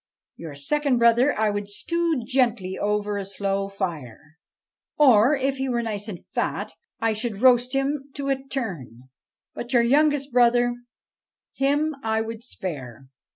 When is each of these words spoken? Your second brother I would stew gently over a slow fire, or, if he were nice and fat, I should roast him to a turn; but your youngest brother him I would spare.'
Your 0.35 0.55
second 0.55 0.97
brother 0.97 1.31
I 1.39 1.51
would 1.51 1.69
stew 1.69 2.23
gently 2.25 2.75
over 2.75 3.17
a 3.19 3.23
slow 3.23 3.69
fire, 3.69 4.39
or, 4.97 5.35
if 5.35 5.57
he 5.57 5.69
were 5.69 5.83
nice 5.83 6.07
and 6.07 6.25
fat, 6.25 6.73
I 6.99 7.13
should 7.13 7.43
roast 7.43 7.73
him 7.73 8.05
to 8.15 8.29
a 8.29 8.43
turn; 8.47 9.09
but 9.53 9.73
your 9.73 9.83
youngest 9.83 10.31
brother 10.31 10.73
him 11.53 11.95
I 12.01 12.21
would 12.21 12.43
spare.' 12.43 13.09